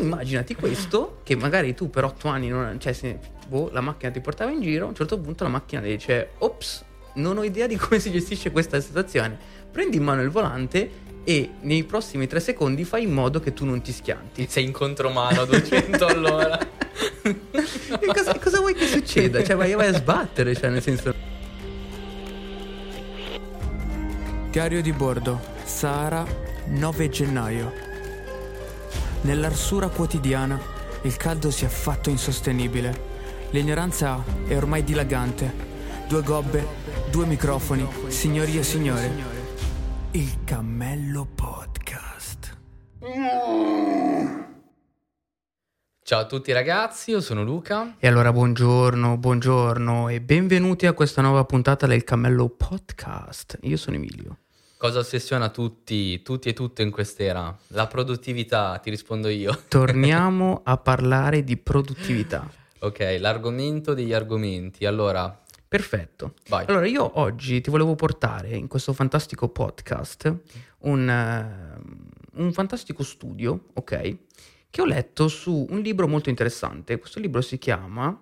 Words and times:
immaginati 0.00 0.54
questo, 0.54 1.20
che 1.22 1.36
magari 1.36 1.74
tu 1.74 1.90
per 1.90 2.04
otto 2.04 2.28
anni, 2.28 2.48
non, 2.48 2.78
cioè 2.80 2.92
se 2.92 3.18
boh, 3.46 3.68
la 3.72 3.80
macchina 3.80 4.12
ti 4.12 4.20
portava 4.20 4.50
in 4.50 4.60
giro, 4.60 4.86
a 4.86 4.88
un 4.88 4.94
certo 4.94 5.18
punto 5.18 5.44
la 5.44 5.50
macchina 5.50 5.80
dice, 5.80 6.30
ops, 6.38 6.84
non 7.14 7.38
ho 7.38 7.42
idea 7.42 7.66
di 7.66 7.76
come 7.76 7.98
si 7.98 8.10
gestisce 8.10 8.50
questa 8.50 8.80
situazione. 8.80 9.38
Prendi 9.70 9.96
in 9.96 10.04
mano 10.04 10.22
il 10.22 10.30
volante 10.30 11.08
e 11.24 11.50
nei 11.60 11.84
prossimi 11.84 12.26
tre 12.26 12.40
secondi 12.40 12.84
fai 12.84 13.02
in 13.02 13.12
modo 13.12 13.40
che 13.40 13.52
tu 13.52 13.64
non 13.64 13.82
ti 13.82 13.92
schianti. 13.92 14.46
Sei 14.48 14.64
in 14.64 14.72
contromano 14.72 15.42
a 15.42 15.44
200 15.44 16.06
all'ora. 16.06 16.58
e 17.22 18.06
cosa, 18.06 18.38
cosa, 18.38 18.58
vuoi 18.58 18.74
che 18.74 18.86
succeda? 18.86 19.42
Cioè 19.42 19.56
vai, 19.56 19.74
vai 19.74 19.88
a 19.88 19.94
sbattere, 19.94 20.54
cioè 20.54 20.70
nel 20.70 20.82
senso... 20.82 21.14
Diario 24.50 24.82
di 24.82 24.92
bordo, 24.92 25.40
Sahara, 25.64 26.26
9 26.66 27.08
gennaio. 27.08 27.89
Nell'arsura 29.22 29.88
quotidiana 29.88 30.58
il 31.02 31.14
caldo 31.16 31.50
si 31.50 31.66
è 31.66 31.68
fatto 31.68 32.08
insostenibile. 32.08 33.08
L'ignoranza 33.50 34.24
è 34.46 34.56
ormai 34.56 34.82
dilagante. 34.82 35.68
Due 36.08 36.22
gobbe, 36.22 36.66
due 37.10 37.26
microfoni, 37.26 37.86
signori 38.08 38.56
e 38.56 38.62
signore. 38.62 39.10
Il 40.12 40.42
Cammello 40.44 41.28
Podcast. 41.34 42.56
Ciao 46.02 46.20
a 46.20 46.26
tutti 46.26 46.50
ragazzi, 46.52 47.10
io 47.10 47.20
sono 47.20 47.44
Luca. 47.44 47.96
E 47.98 48.08
allora 48.08 48.32
buongiorno, 48.32 49.18
buongiorno 49.18 50.08
e 50.08 50.20
benvenuti 50.22 50.86
a 50.86 50.94
questa 50.94 51.20
nuova 51.20 51.44
puntata 51.44 51.86
del 51.86 52.04
Cammello 52.04 52.48
Podcast. 52.48 53.58
Io 53.62 53.76
sono 53.76 53.96
Emilio. 53.96 54.38
Cosa 54.80 55.00
ossessiona 55.00 55.50
tutti, 55.50 56.22
tutti 56.22 56.48
e 56.48 56.54
tutte 56.54 56.80
in 56.80 56.90
quest'era? 56.90 57.54
La 57.66 57.86
produttività, 57.86 58.78
ti 58.78 58.88
rispondo 58.88 59.28
io. 59.28 59.64
Torniamo 59.68 60.62
a 60.64 60.78
parlare 60.78 61.44
di 61.44 61.58
produttività. 61.58 62.50
Ok, 62.78 63.18
l'argomento 63.20 63.92
degli 63.92 64.14
argomenti. 64.14 64.86
Allora, 64.86 65.38
Perfetto. 65.68 66.32
Vai. 66.48 66.64
Allora, 66.66 66.86
io 66.86 67.20
oggi 67.20 67.60
ti 67.60 67.68
volevo 67.68 67.94
portare 67.94 68.56
in 68.56 68.68
questo 68.68 68.94
fantastico 68.94 69.50
podcast 69.50 70.34
un, 70.78 71.06
uh, 71.06 72.42
un, 72.42 72.52
fantastico 72.54 73.02
studio, 73.02 73.66
ok? 73.74 74.16
Che 74.70 74.80
ho 74.80 74.86
letto 74.86 75.28
su 75.28 75.66
un 75.68 75.80
libro 75.80 76.08
molto 76.08 76.30
interessante. 76.30 76.98
Questo 76.98 77.20
libro 77.20 77.42
si 77.42 77.58
chiama 77.58 78.18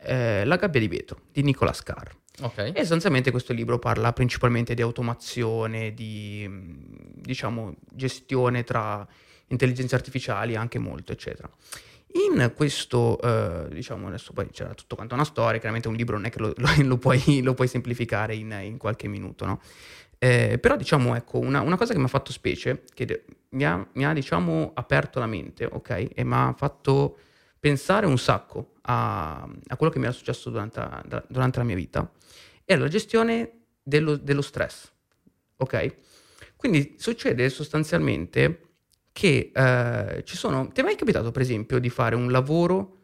eh, 0.00 0.44
La 0.44 0.54
gabbia 0.54 0.78
di 0.78 0.86
vetro 0.86 1.22
di 1.32 1.42
Nicolas 1.42 1.82
Carr. 1.82 2.21
Ok. 2.40 2.58
E 2.58 2.80
sostanzialmente 2.80 3.30
questo 3.30 3.52
libro 3.52 3.78
parla 3.78 4.12
principalmente 4.12 4.74
di 4.74 4.82
automazione, 4.82 5.92
di 5.92 6.48
diciamo 7.14 7.74
gestione 7.92 8.64
tra 8.64 9.06
intelligenze 9.48 9.94
artificiali, 9.94 10.56
anche 10.56 10.78
molto, 10.78 11.12
eccetera. 11.12 11.48
In 12.14 12.52
questo, 12.54 13.20
eh, 13.20 13.68
diciamo, 13.70 14.08
adesso 14.08 14.32
poi 14.32 14.48
c'era 14.50 14.74
tutto 14.74 14.96
quanto 14.96 15.14
una 15.14 15.24
storia, 15.24 15.58
chiaramente 15.58 15.88
un 15.88 15.94
libro 15.94 16.16
non 16.16 16.26
è 16.26 16.30
che 16.30 16.38
lo, 16.40 16.52
lo, 16.56 16.68
lo, 16.82 16.98
puoi, 16.98 17.42
lo 17.42 17.54
puoi, 17.54 17.68
semplificare 17.68 18.34
in, 18.34 18.58
in, 18.62 18.76
qualche 18.76 19.08
minuto, 19.08 19.46
no? 19.46 19.60
Eh, 20.18 20.58
però 20.60 20.76
diciamo, 20.76 21.14
ecco, 21.16 21.38
una, 21.38 21.60
una, 21.60 21.76
cosa 21.76 21.92
che 21.92 21.98
mi 21.98 22.04
ha 22.04 22.08
fatto 22.08 22.32
specie, 22.32 22.84
che 22.94 23.24
mi 23.50 23.64
ha, 23.64 23.86
mi 23.94 24.04
ha, 24.04 24.12
diciamo, 24.12 24.72
aperto 24.74 25.18
la 25.18 25.26
mente, 25.26 25.66
ok? 25.70 26.08
E 26.14 26.24
mi 26.24 26.34
ha 26.34 26.54
fatto 26.56 27.16
pensare 27.62 28.06
un 28.06 28.18
sacco 28.18 28.72
a, 28.82 29.48
a 29.68 29.76
quello 29.76 29.92
che 29.92 30.00
mi 30.00 30.06
era 30.06 30.12
successo 30.12 30.50
durante, 30.50 30.84
durante, 31.28 31.58
la 31.58 31.64
mia 31.64 31.76
vita, 31.76 32.10
è 32.64 32.74
la 32.74 32.88
gestione 32.88 33.66
dello, 33.80 34.16
dello 34.16 34.42
stress, 34.42 34.90
ok? 35.58 35.96
Quindi 36.56 36.96
succede 36.98 37.48
sostanzialmente 37.50 38.70
che 39.12 39.52
eh, 39.54 40.24
ci 40.24 40.36
sono... 40.36 40.72
Ti 40.72 40.80
è 40.80 40.82
mai 40.82 40.96
capitato, 40.96 41.30
per 41.30 41.42
esempio, 41.42 41.78
di 41.78 41.88
fare 41.88 42.16
un 42.16 42.32
lavoro 42.32 42.98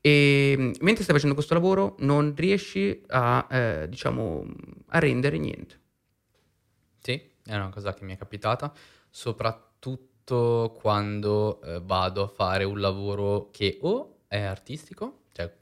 e 0.00 0.56
mentre 0.80 1.02
stai 1.02 1.14
facendo 1.14 1.34
questo 1.34 1.52
lavoro 1.52 1.96
non 1.98 2.32
riesci 2.34 3.02
a, 3.08 3.46
eh, 3.50 3.86
diciamo, 3.86 4.46
a 4.86 4.98
rendere 4.98 5.36
niente? 5.36 5.80
Sì, 7.00 7.20
è 7.44 7.54
una 7.54 7.68
cosa 7.68 7.92
che 7.92 8.06
mi 8.06 8.14
è 8.14 8.16
capitata, 8.16 8.72
soprattutto 9.10 10.07
quando 10.78 11.60
eh, 11.62 11.80
vado 11.82 12.22
a 12.22 12.28
fare 12.28 12.64
un 12.64 12.80
lavoro 12.80 13.48
che 13.50 13.78
o 13.82 14.20
è 14.28 14.40
artistico, 14.40 15.22
cioè 15.32 15.52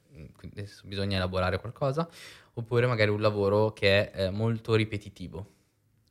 bisogna 0.85 1.17
elaborare 1.17 1.59
qualcosa, 1.61 2.09
oppure 2.55 2.87
magari 2.87 3.11
un 3.11 3.21
lavoro 3.21 3.73
che 3.73 4.11
è 4.11 4.25
eh, 4.25 4.31
molto 4.31 4.75
ripetitivo. 4.75 5.55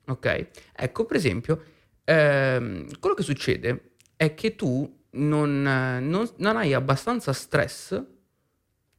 Ok, 0.08 0.48
ecco 0.76 1.06
per 1.06 1.16
esempio 1.16 1.64
ehm, 2.04 3.00
quello 3.00 3.16
che 3.16 3.24
succede 3.24 3.92
è 4.16 4.34
che 4.36 4.56
tu 4.56 5.04
non, 5.12 5.62
non, 5.62 6.30
non, 6.38 6.58
hai 6.58 6.74
abbastanza 6.74 7.34
stress 7.34 8.02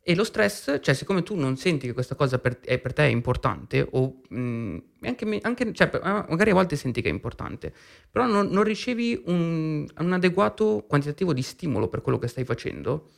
e 0.09 0.15
lo 0.15 0.23
stress, 0.23 0.79
cioè 0.81 0.95
siccome 0.95 1.25
tu 1.25 1.35
non 1.35 1.57
senti 1.57 1.89
che 1.89 1.93
questa 1.93 2.15
cosa 2.15 2.39
per, 2.39 2.61
è, 2.61 2.79
per 2.79 2.93
te 2.93 3.03
è 3.03 3.11
importante, 3.11 3.85
o 3.91 4.21
mh, 4.29 4.79
anche, 5.01 5.41
anche 5.43 5.73
cioè, 5.73 5.91
magari 6.01 6.51
a 6.51 6.55
volte 6.55 6.77
senti 6.77 7.03
che 7.03 7.09
è 7.09 7.13
importante, 7.13 7.75
però 8.09 8.25
non, 8.25 8.47
non 8.47 8.63
ricevi 8.63 9.21
un, 9.27 9.85
un, 9.99 10.13
adeguato 10.13 10.85
quantitativo 10.87 11.33
di 11.33 11.43
stimolo 11.43 11.89
per 11.89 12.03
quello 12.03 12.21
che 12.21 12.29
stai 12.29 12.45
facendo, 12.45 13.11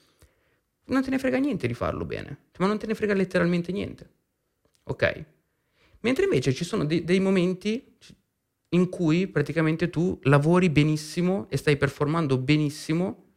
non 0.86 1.02
te 1.02 1.10
ne 1.10 1.18
frega 1.18 1.36
niente 1.36 1.66
di 1.66 1.74
farlo 1.74 2.06
bene, 2.06 2.44
ma 2.56 2.66
non 2.66 2.78
te 2.78 2.86
ne 2.86 2.94
frega 2.94 3.12
letteralmente 3.12 3.70
niente. 3.70 4.10
Ok? 4.84 5.24
Mentre 6.00 6.24
invece 6.24 6.54
ci 6.54 6.64
sono 6.64 6.86
de- 6.86 7.04
dei 7.04 7.20
momenti, 7.20 7.98
in 8.70 8.88
cui 8.88 9.26
praticamente 9.26 9.90
tu 9.90 10.18
lavori 10.22 10.70
benissimo 10.70 11.48
e 11.50 11.58
stai 11.58 11.76
performando 11.76 12.38
benissimo 12.38 13.27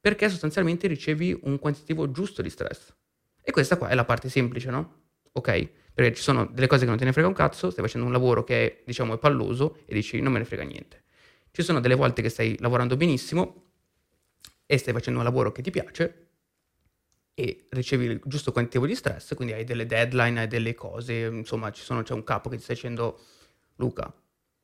perché 0.00 0.28
sostanzialmente 0.28 0.86
ricevi 0.86 1.38
un 1.42 1.58
quantitativo 1.58 2.10
giusto 2.10 2.42
di 2.42 2.50
stress. 2.50 2.94
E 3.42 3.50
questa 3.50 3.76
qua 3.76 3.88
è 3.88 3.94
la 3.94 4.04
parte 4.04 4.28
semplice, 4.28 4.70
no? 4.70 5.06
Ok? 5.32 5.70
Perché 5.94 6.14
ci 6.14 6.22
sono 6.22 6.46
delle 6.46 6.66
cose 6.66 6.82
che 6.82 6.88
non 6.88 6.98
te 6.98 7.04
ne 7.04 7.12
frega 7.12 7.28
un 7.28 7.34
cazzo, 7.34 7.70
stai 7.70 7.84
facendo 7.84 8.06
un 8.06 8.12
lavoro 8.12 8.44
che 8.44 8.82
diciamo, 8.86 9.14
è 9.14 9.18
palloso 9.18 9.78
e 9.86 9.94
dici 9.94 10.20
non 10.20 10.32
me 10.32 10.38
ne 10.38 10.44
frega 10.44 10.62
niente. 10.62 11.04
Ci 11.50 11.62
sono 11.62 11.80
delle 11.80 11.94
volte 11.94 12.22
che 12.22 12.28
stai 12.28 12.56
lavorando 12.60 12.96
benissimo 12.96 13.70
e 14.66 14.78
stai 14.78 14.92
facendo 14.92 15.18
un 15.18 15.24
lavoro 15.24 15.50
che 15.50 15.62
ti 15.62 15.70
piace 15.70 16.28
e 17.34 17.66
ricevi 17.70 18.04
il 18.06 18.20
giusto 18.24 18.50
quantitativo 18.50 18.86
di 18.86 18.96
stress, 18.96 19.34
quindi 19.34 19.54
hai 19.54 19.62
delle 19.64 19.86
deadline, 19.86 20.40
hai 20.40 20.48
delle 20.48 20.74
cose, 20.74 21.26
insomma, 21.26 21.72
sono, 21.72 22.02
c'è 22.02 22.12
un 22.12 22.24
capo 22.24 22.48
che 22.48 22.56
ti 22.56 22.62
sta 22.62 22.72
dicendo 22.72 23.20
Luca, 23.76 24.12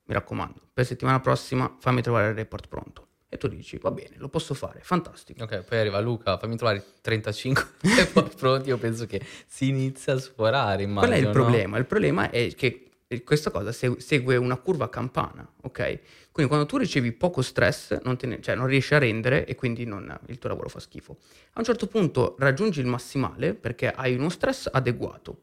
mi 0.06 0.14
raccomando, 0.14 0.70
per 0.72 0.84
settimana 0.84 1.20
prossima 1.20 1.76
fammi 1.78 2.02
trovare 2.02 2.30
il 2.30 2.34
report 2.34 2.66
pronto. 2.66 3.08
E 3.34 3.36
tu 3.36 3.48
dici, 3.48 3.78
va 3.78 3.90
bene, 3.90 4.14
lo 4.18 4.28
posso 4.28 4.54
fare, 4.54 4.78
fantastico. 4.80 5.42
Ok, 5.42 5.64
poi 5.64 5.78
arriva 5.78 5.98
Luca, 5.98 6.38
fammi 6.38 6.54
trovare 6.54 6.84
35 7.00 7.66
report 7.96 8.36
pronti, 8.38 8.68
io 8.68 8.78
penso 8.78 9.06
che 9.06 9.20
si 9.48 9.66
inizia 9.66 10.12
a 10.12 10.20
sforare, 10.20 10.84
immagino. 10.84 11.00
Qual 11.00 11.10
è 11.10 11.16
il 11.18 11.26
no? 11.26 11.32
problema? 11.32 11.78
Il 11.78 11.84
problema 11.84 12.30
è 12.30 12.54
che 12.54 12.90
questa 13.24 13.50
cosa 13.50 13.72
segue 13.72 14.36
una 14.36 14.56
curva 14.56 14.88
campana, 14.88 15.44
ok? 15.62 15.98
Quindi 16.30 16.46
quando 16.52 16.64
tu 16.64 16.76
ricevi 16.76 17.10
poco 17.10 17.42
stress, 17.42 17.98
non, 18.04 18.16
ne, 18.22 18.40
cioè 18.40 18.54
non 18.54 18.66
riesci 18.66 18.94
a 18.94 18.98
rendere 18.98 19.46
e 19.46 19.56
quindi 19.56 19.84
non, 19.84 20.16
il 20.26 20.38
tuo 20.38 20.50
lavoro 20.50 20.68
fa 20.68 20.78
schifo. 20.78 21.16
A 21.54 21.58
un 21.58 21.64
certo 21.64 21.88
punto 21.88 22.36
raggiungi 22.38 22.78
il 22.78 22.86
massimale 22.86 23.54
perché 23.54 23.90
hai 23.90 24.14
uno 24.14 24.28
stress 24.28 24.68
adeguato 24.70 25.36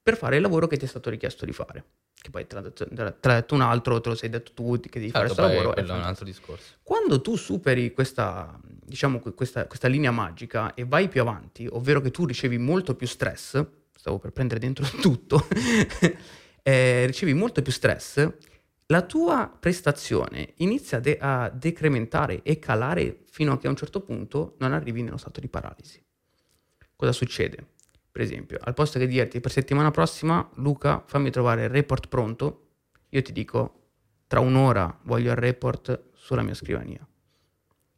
per 0.00 0.16
fare 0.16 0.36
il 0.36 0.42
lavoro 0.42 0.68
che 0.68 0.76
ti 0.76 0.84
è 0.84 0.88
stato 0.88 1.10
richiesto 1.10 1.44
di 1.44 1.52
fare 1.52 1.84
che 2.20 2.30
poi 2.30 2.46
te 2.46 2.54
l'ha, 2.56 2.60
detto, 2.62 2.86
te 2.88 2.94
l'ha 2.94 3.34
detto 3.34 3.54
un 3.54 3.60
altro, 3.60 4.00
te 4.00 4.08
lo 4.08 4.14
sei 4.14 4.28
detto 4.28 4.52
tu, 4.52 4.80
che 4.80 4.98
devi 4.98 5.12
certo, 5.12 5.12
fare 5.12 5.26
questo 5.26 5.42
lavoro. 5.42 5.72
Quello 5.72 5.92
è 5.92 5.96
un 5.96 6.02
altro 6.02 6.24
discorso. 6.24 6.74
Quando 6.82 7.20
tu 7.20 7.36
superi 7.36 7.92
questa, 7.92 8.58
diciamo, 8.62 9.20
questa, 9.20 9.66
questa, 9.66 9.88
linea 9.88 10.10
magica 10.10 10.74
e 10.74 10.84
vai 10.84 11.08
più 11.08 11.20
avanti, 11.20 11.68
ovvero 11.70 12.00
che 12.00 12.10
tu 12.10 12.26
ricevi 12.26 12.58
molto 12.58 12.94
più 12.96 13.06
stress, 13.06 13.64
stavo 13.94 14.18
per 14.18 14.32
prendere 14.32 14.58
dentro 14.58 14.84
tutto, 15.00 15.46
eh, 16.62 17.06
ricevi 17.06 17.32
molto 17.32 17.62
più 17.62 17.72
stress, 17.72 18.28
la 18.86 19.02
tua 19.02 19.52
prestazione 19.58 20.54
inizia 20.56 21.00
de- 21.00 21.18
a 21.20 21.48
decrementare 21.50 22.42
e 22.42 22.58
calare 22.58 23.22
fino 23.30 23.52
a 23.52 23.58
che 23.58 23.66
a 23.66 23.70
un 23.70 23.76
certo 23.76 24.00
punto 24.00 24.54
non 24.58 24.72
arrivi 24.72 25.02
nello 25.02 25.16
stato 25.16 25.40
di 25.40 25.48
paralisi. 25.48 26.02
Cosa 26.94 27.12
succede? 27.12 27.74
Per 28.16 28.24
esempio, 28.24 28.58
al 28.62 28.72
posto 28.72 28.98
che 28.98 29.06
dirti 29.06 29.40
per 29.40 29.50
settimana 29.50 29.90
prossima, 29.90 30.48
Luca, 30.54 31.04
fammi 31.06 31.30
trovare 31.30 31.64
il 31.64 31.68
report 31.68 32.08
pronto, 32.08 32.68
io 33.10 33.20
ti 33.20 33.30
dico, 33.30 33.88
tra 34.26 34.40
un'ora 34.40 35.00
voglio 35.02 35.32
il 35.32 35.36
report 35.36 36.04
sulla 36.14 36.40
mia 36.40 36.54
scrivania. 36.54 37.06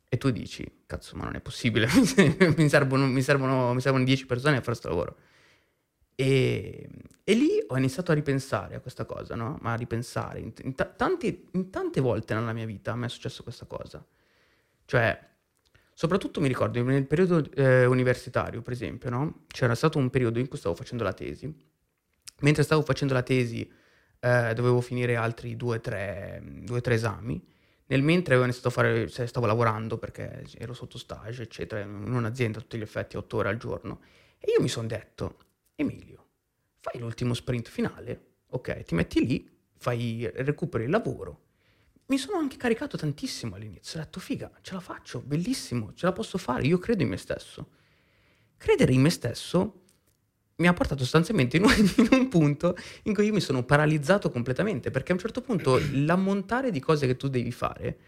E 0.08 0.16
tu 0.16 0.30
dici, 0.30 0.82
cazzo, 0.86 1.14
ma 1.14 1.22
non 1.22 1.36
è 1.36 1.40
possibile, 1.40 1.86
mi, 2.56 2.68
servono, 2.68 3.06
mi, 3.06 3.22
servono, 3.22 3.72
mi 3.74 3.80
servono 3.80 4.02
10 4.02 4.26
persone 4.26 4.56
a 4.56 4.60
fare 4.60 4.70
questo 4.70 4.88
lavoro. 4.88 5.16
E, 6.16 6.88
e, 7.22 7.34
lì 7.34 7.62
ho 7.68 7.76
iniziato 7.76 8.10
a 8.10 8.16
ripensare 8.16 8.74
a 8.74 8.80
questa 8.80 9.04
cosa, 9.04 9.36
no? 9.36 9.56
Ma 9.60 9.74
a 9.74 9.76
ripensare. 9.76 10.40
In, 10.40 10.52
in, 10.64 10.74
t- 10.74 10.96
tanti, 10.96 11.46
in 11.52 11.70
tante 11.70 12.00
volte 12.00 12.34
nella 12.34 12.52
mia 12.52 12.66
vita 12.66 12.90
a 12.90 12.96
me 12.96 13.06
è 13.06 13.08
successo 13.08 13.44
questa 13.44 13.66
cosa. 13.66 14.04
Cioè, 14.84 15.27
Soprattutto 15.98 16.40
mi 16.40 16.46
ricordo 16.46 16.80
nel 16.84 17.08
periodo 17.08 17.44
eh, 17.54 17.84
universitario, 17.84 18.62
per 18.62 18.72
esempio, 18.72 19.10
no? 19.10 19.46
c'era 19.48 19.74
stato 19.74 19.98
un 19.98 20.10
periodo 20.10 20.38
in 20.38 20.46
cui 20.46 20.56
stavo 20.56 20.76
facendo 20.76 21.02
la 21.02 21.12
tesi. 21.12 21.52
Mentre 22.42 22.62
stavo 22.62 22.82
facendo 22.82 23.14
la 23.14 23.24
tesi 23.24 23.68
eh, 24.20 24.52
dovevo 24.54 24.80
finire 24.80 25.16
altri 25.16 25.56
due 25.56 25.78
o 25.78 25.80
tre, 25.80 26.40
tre 26.82 26.94
esami. 26.94 27.44
nel 27.86 28.02
mentre 28.02 28.34
avevo 28.34 28.44
iniziato 28.44 28.68
a 28.68 28.70
fare, 28.70 29.08
cioè, 29.08 29.26
stavo 29.26 29.46
lavorando 29.46 29.98
perché 29.98 30.44
ero 30.56 30.72
sotto 30.72 30.98
stage, 30.98 31.42
eccetera, 31.42 31.80
in 31.80 32.12
un'azienda 32.12 32.58
a 32.58 32.60
tutti 32.60 32.78
gli 32.78 32.82
effetti, 32.82 33.16
otto 33.16 33.38
ore 33.38 33.48
al 33.48 33.56
giorno. 33.56 34.02
E 34.38 34.52
io 34.56 34.62
mi 34.62 34.68
sono 34.68 34.86
detto, 34.86 35.38
Emilio, 35.74 36.26
fai 36.78 37.00
l'ultimo 37.00 37.34
sprint 37.34 37.68
finale, 37.68 38.34
ok, 38.50 38.84
ti 38.84 38.94
metti 38.94 39.26
lì, 39.26 39.50
fai, 39.76 40.30
recuperi 40.32 40.84
il 40.84 40.90
lavoro. 40.90 41.46
Mi 42.08 42.16
sono 42.16 42.38
anche 42.38 42.56
caricato 42.56 42.96
tantissimo 42.96 43.56
all'inizio, 43.56 44.00
ho 44.00 44.02
detto, 44.02 44.18
figa, 44.18 44.50
ce 44.62 44.72
la 44.72 44.80
faccio, 44.80 45.20
bellissimo, 45.20 45.92
ce 45.94 46.06
la 46.06 46.12
posso 46.12 46.38
fare, 46.38 46.66
io 46.66 46.78
credo 46.78 47.02
in 47.02 47.10
me 47.10 47.18
stesso. 47.18 47.68
Credere 48.56 48.92
in 48.92 49.02
me 49.02 49.10
stesso 49.10 49.82
mi 50.56 50.66
ha 50.66 50.72
portato 50.72 51.02
sostanzialmente 51.02 51.58
in 51.58 51.64
un, 51.64 51.72
in 51.98 52.08
un, 52.10 52.28
punto 52.28 52.76
in 53.04 53.14
cui 53.14 53.26
io 53.26 53.34
mi 53.34 53.40
sono 53.40 53.62
paralizzato 53.62 54.30
completamente, 54.30 54.90
perché 54.90 55.12
a 55.12 55.16
un 55.16 55.20
certo 55.20 55.42
punto 55.42 55.78
l'ammontare 55.92 56.70
di 56.70 56.80
cose 56.80 57.06
che 57.06 57.16
tu 57.16 57.28
devi 57.28 57.52
fare 57.52 57.98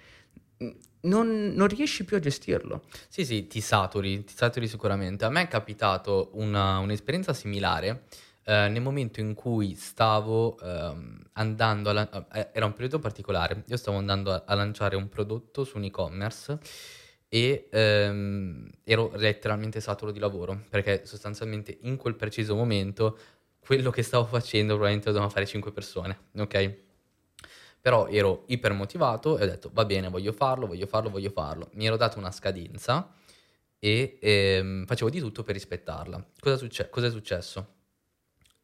non, 1.02 1.52
non, 1.54 1.68
riesci 1.68 2.04
più 2.04 2.16
a 2.16 2.20
gestirlo. 2.20 2.84
Sì, 3.08 3.24
sì, 3.26 3.46
ti 3.46 3.60
saturi, 3.60 4.24
ti 4.24 4.34
saturi 4.34 4.66
sicuramente. 4.66 5.26
A 5.26 5.30
me 5.30 5.42
è 5.42 5.48
capitato 5.48 6.30
una, 6.34 6.78
un'esperienza 6.78 7.34
similare 7.34 8.04
eh, 8.44 8.68
nel 8.68 8.82
momento 8.82 9.20
in 9.20 9.34
cui 9.34 9.74
stavo 9.74 10.58
eh, 10.58 11.19
andando, 11.40 11.90
a, 11.90 12.26
eh, 12.34 12.50
era 12.52 12.66
un 12.66 12.72
periodo 12.72 12.98
particolare, 12.98 13.64
io 13.66 13.76
stavo 13.76 13.96
andando 13.96 14.32
a, 14.32 14.44
a 14.46 14.54
lanciare 14.54 14.94
un 14.94 15.08
prodotto 15.08 15.64
su 15.64 15.78
un 15.78 15.84
e-commerce 15.84 16.58
e 17.28 17.68
ehm, 17.70 18.70
ero 18.84 19.12
letteralmente 19.14 19.80
saturo 19.80 20.10
di 20.10 20.18
lavoro 20.18 20.64
perché 20.68 21.06
sostanzialmente 21.06 21.78
in 21.82 21.96
quel 21.96 22.14
preciso 22.14 22.54
momento 22.54 23.16
quello 23.60 23.90
che 23.90 24.02
stavo 24.02 24.24
facendo 24.26 24.72
probabilmente 24.74 25.06
lo 25.06 25.12
dovevano 25.12 25.32
fare 25.32 25.46
5 25.46 25.72
persone, 25.72 26.18
ok? 26.36 26.74
Però 27.80 28.08
ero 28.08 28.44
ipermotivato 28.48 29.38
e 29.38 29.44
ho 29.44 29.46
detto 29.46 29.70
va 29.72 29.84
bene, 29.86 30.08
voglio 30.08 30.32
farlo, 30.32 30.66
voglio 30.66 30.86
farlo, 30.86 31.08
voglio 31.08 31.30
farlo. 31.30 31.70
Mi 31.72 31.86
ero 31.86 31.96
dato 31.96 32.18
una 32.18 32.30
scadenza 32.30 33.14
e 33.78 34.18
ehm, 34.20 34.84
facevo 34.84 35.08
di 35.08 35.20
tutto 35.20 35.42
per 35.42 35.54
rispettarla. 35.54 36.22
Cosa, 36.38 36.56
succe- 36.56 36.90
cosa 36.90 37.06
è 37.06 37.10
successo? 37.10 37.74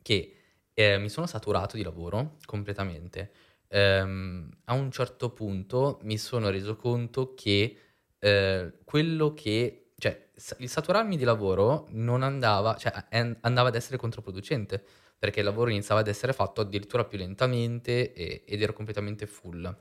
Che 0.02 0.35
eh, 0.78 0.98
mi 0.98 1.08
sono 1.08 1.26
saturato 1.26 1.76
di 1.76 1.82
lavoro 1.82 2.36
completamente. 2.44 3.30
Ehm, 3.68 4.50
a 4.66 4.74
un 4.74 4.90
certo 4.90 5.30
punto 5.30 5.98
mi 6.02 6.18
sono 6.18 6.50
reso 6.50 6.76
conto 6.76 7.32
che 7.34 7.78
eh, 8.18 8.72
quello 8.84 9.32
che, 9.32 9.92
cioè, 9.96 10.28
il 10.58 10.68
saturarmi 10.68 11.16
di 11.16 11.24
lavoro 11.24 11.86
non 11.92 12.22
andava, 12.22 12.76
cioè, 12.76 12.92
andava 13.40 13.68
ad 13.68 13.74
essere 13.74 13.96
controproducente, 13.96 14.84
perché 15.18 15.40
il 15.40 15.46
lavoro 15.46 15.70
iniziava 15.70 16.02
ad 16.02 16.08
essere 16.08 16.34
fatto 16.34 16.60
addirittura 16.60 17.04
più 17.04 17.16
lentamente 17.16 18.12
e, 18.12 18.44
ed 18.46 18.60
ero 18.60 18.74
completamente 18.74 19.26
full. 19.26 19.74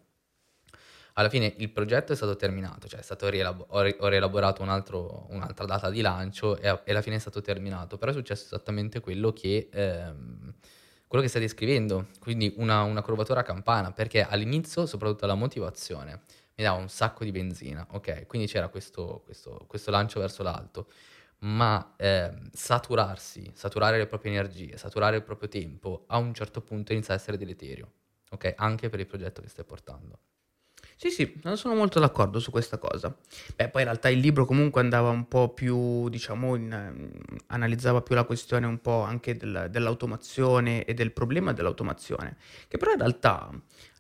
Alla 1.18 1.30
fine 1.30 1.54
il 1.58 1.70
progetto 1.72 2.12
è 2.14 2.16
stato 2.16 2.36
terminato, 2.36 2.88
cioè 2.88 3.02
stato 3.02 3.30
rielab- 3.30 3.66
ho, 3.70 3.82
ri- 3.82 3.96
ho, 4.00 4.08
rielaborato 4.08 4.62
un 4.62 4.70
altro, 4.70 5.28
un'altra 5.30 5.66
data 5.66 5.90
di 5.90 6.02
lancio 6.02 6.58
e, 6.58 6.68
e, 6.84 6.92
alla 6.92 7.02
fine 7.02 7.16
è 7.16 7.20
stato 7.20 7.42
terminato, 7.42 7.98
però 7.98 8.12
è 8.12 8.14
successo 8.14 8.46
esattamente 8.46 9.00
quello 9.00 9.32
che, 9.32 9.70
ehm, 9.72 10.54
quello 11.08 11.24
che 11.24 11.30
stai 11.30 11.42
descrivendo, 11.42 12.08
quindi 12.20 12.54
una, 12.58 12.82
una 12.84 13.02
curvatura 13.02 13.42
a 13.42 13.44
campana, 13.44 13.92
perché 13.92 14.22
all'inizio 14.24 14.86
soprattutto 14.86 15.26
la 15.26 15.36
motivazione 15.36 16.22
mi 16.56 16.64
dava 16.64 16.78
un 16.78 16.90
sacco 16.90 17.24
di 17.24 17.32
benzina, 17.32 17.86
ok? 17.92 18.26
Quindi 18.28 18.48
c'era 18.48 18.70
questo, 18.70 19.22
questo, 19.26 19.66
questo 19.68 19.92
lancio 19.92 20.20
verso 20.20 20.42
l'alto, 20.42 20.90
ma 21.40 21.96
eh, 21.98 22.32
saturarsi, 22.52 23.52
saturare 23.54 23.98
le 23.98 24.08
proprie 24.08 24.32
energie, 24.32 24.78
saturare 24.78 25.18
il 25.18 25.24
proprio 25.24 25.50
tempo, 25.50 26.06
a 26.08 26.18
un 26.18 26.34
certo 26.34 26.62
punto 26.62 26.94
inizia 26.94 27.14
a 27.14 27.18
essere 27.18 27.38
deleterio, 27.38 27.92
ok? 28.32 28.54
Anche 28.58 28.90
per 28.90 29.00
il 29.00 29.06
progetto 29.06 29.42
che 29.42 29.50
stai 29.50 29.66
portando. 29.66 30.20
Sì, 30.98 31.10
sì, 31.10 31.42
sono 31.56 31.76
molto 31.76 32.00
d'accordo 32.00 32.40
su 32.40 32.52
questa 32.52 32.78
cosa. 32.78 33.14
Beh, 33.56 33.68
poi 33.68 33.82
in 33.82 33.88
realtà 33.88 34.10
il 34.10 34.20
libro 34.20 34.46
comunque 34.46 34.80
andava 34.80 35.10
un 35.10 35.28
po' 35.28 35.50
più, 35.50 36.08
diciamo, 36.08 36.56
in, 36.56 37.12
analizzava 37.48 38.02
più 38.02 38.16
la 38.16 38.24
questione 38.24 38.66
un 38.66 38.80
po' 38.80 39.02
anche 39.02 39.36
del, 39.36 39.68
dell'automazione 39.70 40.86
e 40.86 40.94
del 40.94 41.12
problema 41.12 41.52
dell'automazione, 41.52 42.38
che 42.70 42.78
però 42.78 42.94
in 42.94 43.00
realtà, 43.00 43.50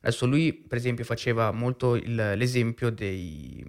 adesso 0.01 0.25
lui 0.25 0.53
per 0.53 0.77
esempio 0.77 1.03
faceva 1.03 1.51
molto 1.51 1.95
il, 1.95 2.15
l'esempio 2.15 2.89
dei... 2.91 3.63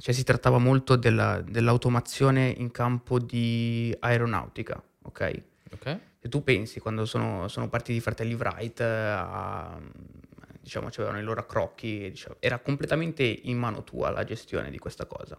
cioè 0.00 0.12
si 0.12 0.24
trattava 0.24 0.58
molto 0.58 0.96
della, 0.96 1.40
dell'automazione 1.40 2.48
in 2.48 2.72
campo 2.72 3.20
di 3.20 3.94
aeronautica, 4.00 4.82
ok? 5.02 5.42
Ok. 5.74 5.98
Se 6.18 6.28
tu 6.28 6.42
pensi 6.42 6.80
quando 6.80 7.04
sono, 7.04 7.46
sono 7.48 7.68
partiti 7.68 7.98
i 7.98 8.00
fratelli 8.00 8.34
Wright 8.34 8.80
a 8.80 9.80
diciamo, 10.62 10.86
avevano 10.86 11.18
i 11.18 11.22
loro 11.22 11.40
accrocchi, 11.40 12.08
diciamo, 12.10 12.36
era 12.38 12.60
completamente 12.60 13.24
in 13.24 13.58
mano 13.58 13.82
tua 13.82 14.10
la 14.10 14.24
gestione 14.24 14.70
di 14.70 14.78
questa 14.78 15.06
cosa. 15.06 15.36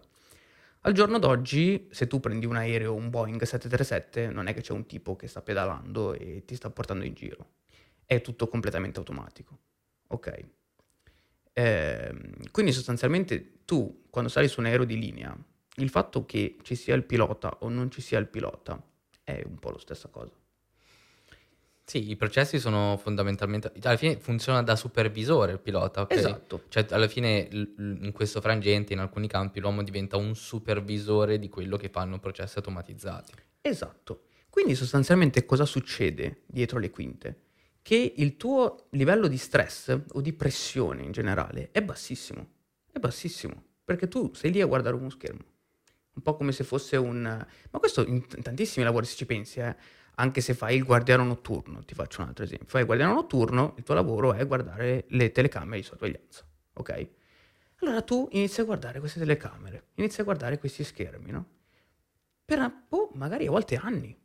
Al 0.86 0.92
giorno 0.92 1.18
d'oggi, 1.18 1.88
se 1.90 2.06
tu 2.06 2.20
prendi 2.20 2.44
un 2.44 2.56
aereo, 2.56 2.94
un 2.94 3.08
Boeing 3.08 3.40
737, 3.40 4.28
non 4.28 4.48
è 4.48 4.54
che 4.54 4.60
c'è 4.60 4.72
un 4.72 4.84
tipo 4.84 5.16
che 5.16 5.26
sta 5.28 5.40
pedalando 5.40 6.12
e 6.12 6.44
ti 6.44 6.54
sta 6.54 6.68
portando 6.68 7.04
in 7.04 7.14
giro. 7.14 7.52
È 8.04 8.20
tutto 8.20 8.48
completamente 8.48 8.98
automatico. 8.98 9.58
Ok? 10.08 10.44
Eh, 11.54 12.14
quindi 12.50 12.72
sostanzialmente 12.72 13.64
tu, 13.64 14.04
quando 14.10 14.28
sali 14.28 14.46
su 14.46 14.60
un 14.60 14.66
aereo 14.66 14.84
di 14.84 14.98
linea, 14.98 15.34
il 15.76 15.88
fatto 15.88 16.26
che 16.26 16.58
ci 16.62 16.74
sia 16.74 16.94
il 16.94 17.04
pilota 17.04 17.56
o 17.60 17.70
non 17.70 17.90
ci 17.90 18.02
sia 18.02 18.18
il 18.18 18.28
pilota 18.28 18.78
è 19.22 19.42
un 19.46 19.58
po' 19.58 19.70
la 19.70 19.78
stessa 19.78 20.08
cosa. 20.08 20.43
Sì, 21.94 22.10
i 22.10 22.16
processi 22.16 22.58
sono 22.58 22.96
fondamentalmente... 23.00 23.70
Alla 23.82 23.96
fine 23.96 24.16
funziona 24.18 24.64
da 24.64 24.74
supervisore 24.74 25.52
il 25.52 25.60
pilota, 25.60 26.00
ok? 26.00 26.12
Esatto. 26.12 26.64
Cioè, 26.66 26.86
alla 26.90 27.06
fine 27.06 27.48
in 27.52 28.10
questo 28.12 28.40
frangente, 28.40 28.92
in 28.92 28.98
alcuni 28.98 29.28
campi, 29.28 29.60
l'uomo 29.60 29.84
diventa 29.84 30.16
un 30.16 30.34
supervisore 30.34 31.38
di 31.38 31.48
quello 31.48 31.76
che 31.76 31.90
fanno 31.90 32.18
processi 32.18 32.58
automatizzati. 32.58 33.32
Esatto. 33.60 34.24
Quindi 34.50 34.74
sostanzialmente 34.74 35.44
cosa 35.44 35.64
succede 35.64 36.42
dietro 36.46 36.80
le 36.80 36.90
quinte? 36.90 37.42
Che 37.80 38.14
il 38.16 38.36
tuo 38.36 38.88
livello 38.90 39.28
di 39.28 39.38
stress 39.38 39.96
o 40.14 40.20
di 40.20 40.32
pressione 40.32 41.04
in 41.04 41.12
generale 41.12 41.68
è 41.70 41.80
bassissimo. 41.80 42.54
È 42.90 42.98
bassissimo. 42.98 43.66
Perché 43.84 44.08
tu 44.08 44.32
sei 44.34 44.50
lì 44.50 44.60
a 44.60 44.66
guardare 44.66 44.96
uno 44.96 45.10
schermo. 45.10 45.44
Un 46.14 46.22
po' 46.22 46.34
come 46.34 46.50
se 46.50 46.64
fosse 46.64 46.96
un... 46.96 47.20
Ma 47.22 47.78
questo 47.78 48.04
in 48.04 48.26
tantissimi 48.26 48.84
lavori, 48.84 49.06
se 49.06 49.14
ci 49.14 49.26
pensi, 49.26 49.60
eh 49.60 50.02
anche 50.16 50.40
se 50.40 50.54
fai 50.54 50.76
il 50.76 50.84
guardiano 50.84 51.24
notturno, 51.24 51.84
ti 51.84 51.94
faccio 51.94 52.22
un 52.22 52.28
altro 52.28 52.44
esempio, 52.44 52.68
fai 52.68 52.80
il 52.80 52.86
guardiano 52.86 53.14
notturno, 53.14 53.74
il 53.76 53.82
tuo 53.82 53.94
lavoro 53.94 54.32
è 54.32 54.46
guardare 54.46 55.04
le 55.08 55.32
telecamere 55.32 55.78
di 55.78 55.82
sorveglianza, 55.82 56.46
ok? 56.74 57.08
Allora 57.80 58.02
tu 58.02 58.28
inizi 58.32 58.60
a 58.60 58.64
guardare 58.64 58.98
queste 59.00 59.18
telecamere, 59.18 59.88
inizi 59.94 60.20
a 60.20 60.24
guardare 60.24 60.58
questi 60.58 60.84
schermi, 60.84 61.30
no? 61.30 61.46
Per 62.44 62.84
boh, 62.88 63.10
magari 63.14 63.46
a 63.46 63.50
volte 63.50 63.76
anni. 63.76 64.16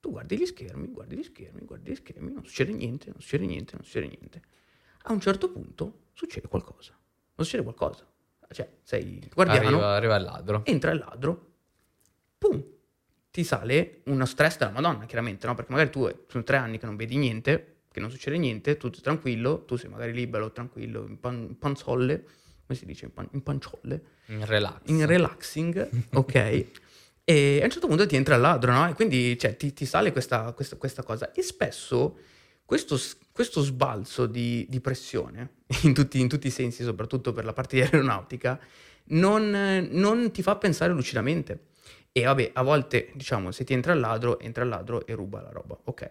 Tu 0.00 0.10
guardi 0.10 0.38
gli 0.38 0.46
schermi, 0.46 0.88
guardi 0.88 1.16
gli 1.16 1.22
schermi, 1.22 1.64
guardi 1.64 1.90
gli 1.90 1.94
schermi, 1.94 2.32
non 2.32 2.44
succede 2.44 2.72
niente, 2.72 3.10
non 3.10 3.20
succede 3.20 3.46
niente, 3.46 3.74
non 3.74 3.84
succede 3.84 4.06
niente. 4.06 4.42
A 5.02 5.12
un 5.12 5.20
certo 5.20 5.50
punto 5.50 6.06
succede 6.12 6.48
qualcosa. 6.48 6.92
Non 6.92 7.46
succede 7.46 7.62
qualcosa. 7.62 8.06
Cioè, 8.50 8.78
sei 8.82 9.18
il 9.18 9.30
guardiano. 9.32 9.66
Arriva, 9.66 9.94
arriva 9.94 10.16
il 10.16 10.22
ladro. 10.22 10.64
Entra 10.64 10.90
il 10.92 10.98
ladro. 10.98 11.52
Pum, 12.38 12.64
ti 13.38 13.44
sale 13.44 14.00
uno 14.06 14.26
stress 14.26 14.58
della 14.58 14.72
Madonna, 14.72 15.06
chiaramente, 15.06 15.46
no? 15.46 15.54
Perché 15.54 15.70
magari 15.70 15.90
tu 15.90 16.10
sono 16.26 16.42
tre 16.42 16.56
anni 16.56 16.76
che 16.76 16.86
non 16.86 16.96
vedi 16.96 17.16
niente, 17.16 17.82
che 17.88 18.00
non 18.00 18.10
succede 18.10 18.36
niente, 18.36 18.76
tutto 18.76 19.00
tranquillo, 19.00 19.62
tu 19.64 19.76
sei 19.76 19.88
magari 19.88 20.12
libero, 20.12 20.50
tranquillo, 20.50 21.06
in, 21.06 21.20
pan, 21.20 21.46
in 21.50 21.56
panzolle, 21.56 22.24
come 22.66 22.76
si 22.76 22.84
dice, 22.84 23.04
in, 23.04 23.12
pan, 23.12 23.28
in 23.30 23.44
panciolle. 23.44 24.02
In 24.26 24.44
relax. 24.44 24.80
In 24.86 25.06
relaxing, 25.06 25.88
ok? 26.14 26.66
e 27.22 27.60
a 27.60 27.64
un 27.64 27.70
certo 27.70 27.86
punto 27.86 28.06
ti 28.08 28.16
entra 28.16 28.34
il 28.34 28.40
ladro, 28.40 28.72
no? 28.72 28.88
E 28.88 28.94
quindi 28.94 29.38
cioè, 29.38 29.56
ti, 29.56 29.72
ti, 29.72 29.86
sale 29.86 30.10
questa, 30.10 30.50
questa, 30.52 30.74
questa, 30.74 31.04
cosa. 31.04 31.30
E 31.30 31.42
spesso 31.42 32.18
questo, 32.64 32.98
questo 33.30 33.62
sbalzo 33.62 34.26
di, 34.26 34.66
di 34.68 34.80
pressione, 34.80 35.58
in 35.84 35.94
tutti, 35.94 36.18
in 36.18 36.26
tutti, 36.26 36.48
i 36.48 36.50
sensi, 36.50 36.82
soprattutto 36.82 37.32
per 37.32 37.44
la 37.44 37.52
parte 37.52 37.76
di 37.76 37.82
aeronautica, 37.86 38.58
non, 39.10 39.88
non 39.92 40.32
ti 40.32 40.42
fa 40.42 40.56
pensare 40.56 40.92
lucidamente. 40.92 41.66
E 42.12 42.24
vabbè, 42.24 42.50
a 42.54 42.62
volte, 42.62 43.10
diciamo, 43.14 43.50
se 43.50 43.64
ti 43.64 43.72
entra 43.72 43.92
il 43.92 44.00
ladro, 44.00 44.38
entra 44.40 44.64
il 44.64 44.70
ladro 44.70 45.06
e 45.06 45.14
ruba 45.14 45.40
la 45.40 45.50
roba. 45.50 45.78
Ok. 45.84 46.10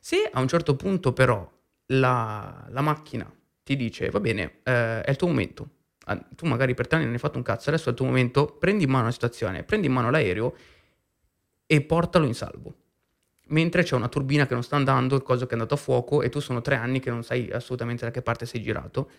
Se 0.00 0.28
a 0.30 0.40
un 0.40 0.48
certo 0.48 0.76
punto 0.76 1.12
però 1.12 1.50
la, 1.86 2.66
la 2.68 2.80
macchina 2.80 3.32
ti 3.62 3.76
dice, 3.76 4.10
va 4.10 4.20
bene, 4.20 4.60
eh, 4.62 5.00
è 5.00 5.10
il 5.10 5.16
tuo 5.16 5.28
momento, 5.28 5.68
tu 6.34 6.46
magari 6.46 6.74
per 6.74 6.86
te 6.86 6.98
non 6.98 7.10
hai 7.10 7.18
fatto 7.18 7.38
un 7.38 7.42
cazzo, 7.42 7.70
adesso 7.70 7.86
è 7.86 7.92
il 7.92 7.96
tuo 7.96 8.06
momento, 8.06 8.46
prendi 8.46 8.84
in 8.84 8.90
mano 8.90 9.04
la 9.04 9.10
situazione, 9.10 9.62
prendi 9.62 9.86
in 9.86 9.92
mano 9.92 10.10
l'aereo 10.10 10.54
e 11.66 11.80
portalo 11.80 12.26
in 12.26 12.34
salvo. 12.34 12.74
Mentre 13.46 13.82
c'è 13.82 13.94
una 13.94 14.08
turbina 14.08 14.46
che 14.46 14.54
non 14.54 14.62
sta 14.62 14.76
andando, 14.76 15.16
il 15.16 15.22
coso 15.22 15.44
che 15.44 15.50
è 15.50 15.54
andato 15.54 15.74
a 15.74 15.78
fuoco 15.78 16.22
e 16.22 16.28
tu 16.28 16.40
sono 16.40 16.60
tre 16.60 16.76
anni 16.76 17.00
che 17.00 17.10
non 17.10 17.22
sai 17.22 17.50
assolutamente 17.50 18.04
da 18.04 18.10
che 18.10 18.22
parte 18.22 18.46
sei 18.46 18.60
girato. 18.62 19.10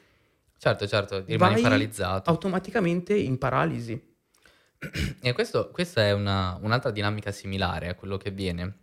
Certo, 0.57 0.87
certo, 0.87 1.23
rimani 1.25 1.61
paralizzato. 1.61 2.29
Automaticamente 2.29 3.15
in 3.15 3.37
paralisi. 3.37 4.14
E 5.21 5.33
questo, 5.33 5.71
questa 5.71 6.03
è 6.03 6.11
una, 6.11 6.57
un'altra 6.61 6.91
dinamica 6.91 7.31
similare 7.31 7.89
a 7.89 7.95
quello 7.95 8.17
che 8.17 8.29
avviene. 8.29 8.79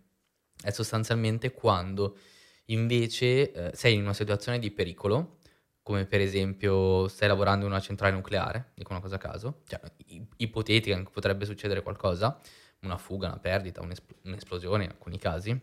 È 0.61 0.69
sostanzialmente 0.71 1.51
quando 1.51 2.17
invece 2.65 3.51
eh, 3.51 3.71
sei 3.75 3.95
in 3.95 4.01
una 4.01 4.13
situazione 4.13 4.59
di 4.59 4.71
pericolo, 4.71 5.39
come 5.81 6.05
per 6.05 6.21
esempio 6.21 7.07
stai 7.09 7.27
lavorando 7.27 7.65
in 7.65 7.71
una 7.71 7.81
centrale 7.81 8.13
nucleare, 8.13 8.71
dico 8.73 8.91
una 8.91 9.01
cosa 9.01 9.15
a 9.15 9.19
caso, 9.19 9.61
cioè 9.67 9.81
ipotetica 10.37 11.01
potrebbe 11.11 11.45
succedere 11.45 11.81
qualcosa, 11.81 12.39
una 12.81 12.97
fuga, 12.97 13.27
una 13.27 13.39
perdita, 13.39 13.81
un'espl- 13.81 14.15
un'esplosione 14.23 14.85
in 14.85 14.89
alcuni 14.91 15.17
casi, 15.17 15.59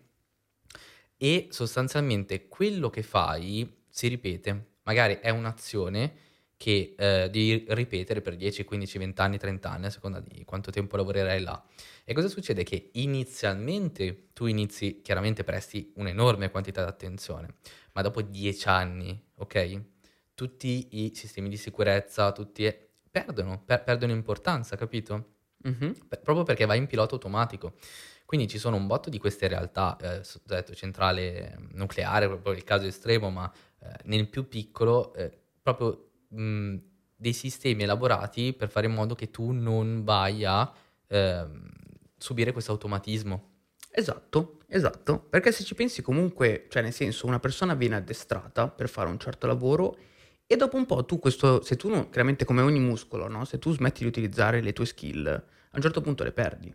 e 1.17 1.49
sostanzialmente 1.51 2.49
quello 2.49 2.91
che 2.91 3.03
fai 3.03 3.85
si 3.89 4.09
ripete, 4.09 4.79
magari 4.83 5.19
è 5.21 5.31
un'azione 5.31 6.13
che 6.61 6.95
eh, 6.95 7.31
devi 7.31 7.65
ripetere 7.69 8.21
per 8.21 8.37
10, 8.37 8.65
15, 8.65 8.99
20 8.99 9.21
anni, 9.23 9.39
30 9.39 9.71
anni, 9.71 9.87
a 9.87 9.91
seconda 9.91 10.21
di 10.21 10.45
quanto 10.45 10.71
tempo 10.71 10.99
lavorerai 10.99 11.41
là. 11.41 11.65
E 12.05 12.13
cosa 12.13 12.29
succede? 12.29 12.65
Che 12.65 12.91
inizialmente 12.93 14.27
tu 14.35 14.45
inizi, 14.45 15.01
chiaramente 15.01 15.43
presti 15.43 15.91
un'enorme 15.97 16.51
quantità 16.51 16.83
di 16.83 16.91
attenzione, 16.91 17.55
ma 17.93 18.03
dopo 18.03 18.21
10 18.21 18.69
anni, 18.69 19.19
ok? 19.37 19.81
Tutti 20.35 20.89
i 21.03 21.13
sistemi 21.15 21.49
di 21.49 21.57
sicurezza, 21.57 22.31
tutti 22.33 22.71
perdono, 23.11 23.63
per- 23.65 23.83
perdono 23.83 24.13
importanza, 24.13 24.77
capito? 24.77 25.37
Mhm. 25.63 25.95
Per- 26.09 26.21
proprio 26.21 26.45
perché 26.45 26.67
vai 26.67 26.77
in 26.77 26.87
pilota 26.87 27.15
automatico. 27.15 27.73
Quindi 28.27 28.49
ci 28.49 28.59
sono 28.59 28.77
un 28.77 28.87
botto 28.87 29.09
di 29.09 29.17
queste 29.19 29.49
realtà, 29.49 29.97
eh, 29.97 30.21
detto 30.45 30.75
centrale 30.75 31.57
nucleare, 31.73 32.27
proprio 32.27 32.53
il 32.53 32.65
caso 32.65 32.85
estremo, 32.87 33.31
ma 33.31 33.51
eh, 33.81 33.89
nel 34.05 34.29
più 34.29 34.47
piccolo, 34.47 35.15
eh, 35.15 35.33
proprio 35.63 36.10
mh, 36.31 36.77
dei 37.17 37.33
sistemi 37.33 37.83
elaborati 37.83 38.53
per 38.53 38.71
fare 38.71 38.87
in 38.87 38.95
modo 38.95 39.15
che 39.15 39.31
tu 39.31 39.51
non 39.53 40.03
vai 40.05 40.45
a 40.45 40.73
ehm, 41.07 41.69
subire 42.17 42.53
questo 42.53 42.73
automatismo. 42.73 43.49
Esatto, 43.93 44.61
esatto, 44.69 45.19
perché 45.19 45.53
se 45.53 45.65
ci 45.65 45.75
pensi 45.75 46.01
comunque, 46.01 46.67
cioè 46.69 46.83
nel 46.83 46.93
senso 46.93 47.27
una 47.27 47.41
persona 47.41 47.75
viene 47.75 47.97
addestrata 47.97 48.69
per 48.69 48.89
fare 48.89 49.09
un 49.09 49.19
certo 49.19 49.47
lavoro 49.47 49.97
e 50.47 50.57
dopo 50.57 50.77
un 50.77 50.87
po' 50.87 51.05
tu 51.05 51.19
questo, 51.19 51.63
se 51.63 51.77
tu 51.77 51.89
non, 51.89 52.09
chiaramente 52.09 52.45
come 52.45 52.63
ogni 52.63 52.81
muscolo, 52.81 53.29
no? 53.29 53.45
Se 53.45 53.59
tu 53.59 53.73
smetti 53.73 54.03
di 54.03 54.09
utilizzare 54.09 54.61
le 54.61 54.73
tue 54.73 54.87
skill, 54.87 55.27
a 55.27 55.77
un 55.77 55.83
certo 55.83 56.01
punto 56.01 56.25
le 56.25 56.33
perdi. 56.33 56.75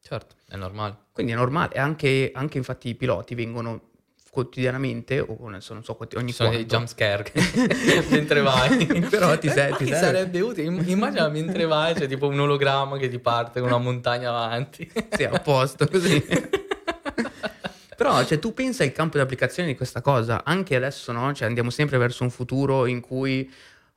Certo, 0.00 0.36
è 0.46 0.56
normale. 0.56 1.06
Quindi 1.12 1.32
è 1.32 1.34
normale, 1.34 1.76
anche, 1.78 2.30
anche 2.32 2.58
infatti 2.58 2.88
i 2.90 2.94
piloti 2.94 3.34
vengono 3.34 3.90
quotidianamente, 4.30 5.18
o 5.20 5.48
non 5.48 5.60
so, 5.60 5.94
quoti- 5.94 6.16
ogni 6.16 6.28
Ci 6.28 6.34
sono 6.34 6.50
dei 6.50 6.66
quanto. 6.66 6.76
jump 6.76 6.88
scare 6.88 7.32
mentre 8.10 8.40
vai. 8.42 8.86
Però 9.08 9.38
ti 9.38 9.48
sei- 9.48 9.74
ti 9.76 9.86
sarebbe 9.86 10.40
utile. 10.40 10.66
Im- 10.66 10.82
Immagina 10.86 11.28
mentre 11.28 11.64
vai 11.64 11.94
c'è 11.94 12.06
tipo 12.06 12.26
un 12.28 12.38
ologramma 12.40 12.98
che 12.98 13.08
ti 13.08 13.18
parte 13.18 13.60
con 13.60 13.68
una 13.70 13.78
montagna 13.78 14.28
avanti. 14.30 14.90
Sì, 15.10 15.24
a 15.24 15.38
posto, 15.40 15.86
così. 15.86 16.22
Però, 17.96 18.22
cioè, 18.24 18.38
tu 18.38 18.52
pensa 18.52 18.84
al 18.84 18.92
campo 18.92 19.16
di 19.16 19.22
applicazione 19.22 19.68
di 19.70 19.74
questa 19.74 20.02
cosa, 20.02 20.44
anche 20.44 20.76
adesso, 20.76 21.12
no? 21.12 21.32
Cioè, 21.32 21.48
andiamo 21.48 21.70
sempre 21.70 21.96
verso 21.96 22.24
un 22.24 22.30
futuro 22.30 22.84
in 22.84 23.00
cui 23.00 23.50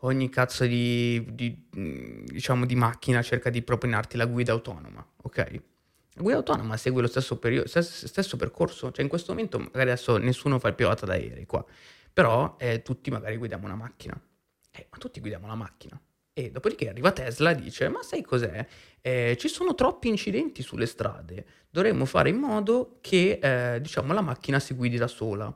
ogni 0.03 0.29
cazzo 0.29 0.65
di, 0.65 1.25
di, 1.33 1.65
mh, 1.69 2.23
diciamo, 2.27 2.65
di 2.65 2.75
macchina 2.75 3.21
cerca 3.21 3.49
di 3.49 3.61
propinarti 3.61 4.15
la 4.15 4.25
guida 4.25 4.53
autonoma, 4.53 5.05
ok? 5.23 5.61
Guida 6.21 6.37
autonoma 6.37 6.75
segue 6.75 7.01
lo 7.01 7.07
stesso, 7.07 7.37
perio- 7.37 7.65
stesso, 7.65 8.05
stesso 8.05 8.35
percorso, 8.35 8.91
cioè 8.91 9.03
in 9.03 9.09
questo 9.09 9.31
momento 9.31 9.57
magari 9.57 9.83
adesso 9.91 10.17
nessuno 10.17 10.59
fa 10.59 10.67
il 10.67 10.75
pilota 10.75 11.05
d'aerei 11.05 11.45
qua, 11.45 11.63
però 12.11 12.57
eh, 12.59 12.81
tutti 12.81 13.09
magari 13.09 13.37
guidiamo 13.37 13.65
una 13.65 13.75
macchina, 13.75 14.19
eh, 14.71 14.87
ma 14.89 14.97
tutti 14.97 15.21
guidiamo 15.21 15.47
la 15.47 15.55
macchina. 15.55 15.99
E 16.33 16.51
dopodiché 16.51 16.89
arriva 16.89 17.11
Tesla 17.11 17.51
e 17.51 17.55
dice, 17.55 17.87
ma 17.89 18.01
sai 18.03 18.21
cos'è? 18.21 18.65
Eh, 19.01 19.37
ci 19.39 19.47
sono 19.47 19.75
troppi 19.75 20.09
incidenti 20.09 20.61
sulle 20.61 20.85
strade, 20.85 21.45
dovremmo 21.69 22.05
fare 22.05 22.29
in 22.29 22.37
modo 22.37 22.97
che 23.01 23.39
eh, 23.41 23.79
diciamo 23.81 24.13
la 24.13 24.21
macchina 24.21 24.59
si 24.59 24.73
guidi 24.73 24.97
da 24.97 25.07
sola. 25.07 25.53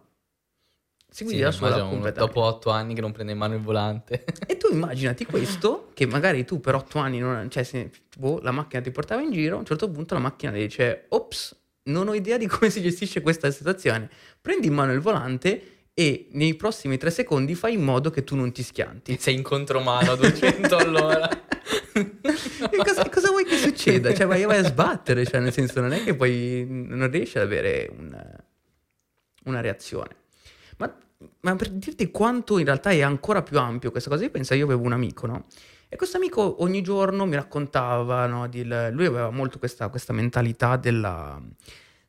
Si 1.14 1.28
Sì, 1.28 1.38
sola 1.52 1.80
completamente. 1.82 2.20
dopo 2.20 2.42
otto 2.42 2.72
anni 2.72 2.96
che 2.96 3.02
non 3.02 3.12
prende 3.12 3.34
in 3.34 3.38
mano 3.38 3.54
il 3.54 3.62
volante. 3.62 4.24
E 4.48 4.58
tu 4.58 4.74
immaginati 4.74 5.26
questo, 5.26 5.90
che 5.94 6.08
magari 6.08 6.44
tu 6.44 6.60
per 6.60 6.74
otto 6.74 6.98
anni, 6.98 7.20
non, 7.20 7.50
cioè 7.52 7.62
se 7.64 7.92
boh, 8.18 8.40
la 8.42 8.50
macchina 8.50 8.82
ti 8.82 8.90
portava 8.90 9.22
in 9.22 9.32
giro, 9.32 9.56
a 9.58 9.60
un 9.60 9.66
certo 9.66 9.90
punto 9.92 10.16
la 10.16 10.20
macchina 10.20 10.52
dice, 10.52 11.06
ops, 11.10 11.56
non 11.84 12.08
ho 12.08 12.16
idea 12.16 12.38
di 12.38 12.48
come 12.48 12.72
si 12.72 12.82
gestisce 12.82 13.22
questa 13.22 13.52
situazione, 13.52 14.10
prendi 14.42 14.68
in 14.68 14.74
mano 14.74 14.92
il 14.92 15.02
volante 15.02 15.68
e 15.94 16.30
nei 16.32 16.56
prossimi 16.56 16.98
tre 16.98 17.12
secondi 17.12 17.54
fai 17.54 17.74
in 17.74 17.84
modo 17.84 18.10
che 18.10 18.24
tu 18.24 18.36
non 18.36 18.52
ti 18.52 18.64
schianti. 18.64 19.16
Sei 19.20 19.36
in 19.36 19.44
contromano 19.44 20.12
a 20.14 20.16
200 20.16 20.76
all'ora. 20.78 21.30
E 21.94 22.78
cosa, 22.78 23.08
cosa 23.08 23.30
vuoi 23.30 23.46
che 23.46 23.58
succeda? 23.58 24.12
Cioè 24.16 24.26
vai, 24.26 24.44
vai 24.46 24.58
a 24.58 24.64
sbattere, 24.64 25.26
cioè 25.28 25.40
nel 25.40 25.54
senso 25.54 25.80
non 25.80 25.94
è 25.94 26.04
che 26.04 26.16
poi 26.16 26.66
non 26.68 27.10
riesci 27.12 27.38
ad 27.38 27.44
avere 27.44 27.88
un- 27.96 28.36
una 29.46 29.62
reazione. 29.62 30.16
Ma, 30.78 30.94
ma 31.42 31.56
per 31.56 31.70
dirti 31.70 32.12
quanto 32.12 32.58
in 32.58 32.66
realtà 32.66 32.92
è 32.92 33.02
ancora 33.02 33.42
più 33.44 33.58
ampio 33.60 33.92
questa 33.92 34.10
cosa, 34.10 34.24
io 34.24 34.32
penso, 34.32 34.54
io 34.54 34.66
avevo 34.66 34.84
un 34.84 34.94
amico, 34.94 35.26
no? 35.28 35.46
E 35.90 35.96
questo 35.96 36.18
amico 36.18 36.62
ogni 36.64 36.82
giorno 36.82 37.26
mi 37.26 37.36
raccontava, 37.36 38.26
no, 38.26 38.48
di- 38.48 38.64
lui 38.66 39.06
aveva 39.06 39.30
molto 39.30 39.60
questa, 39.60 39.90
questa 39.90 40.12
mentalità 40.12 40.76
della, 40.76 41.40